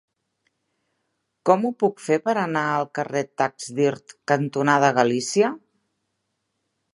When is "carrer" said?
3.01-3.23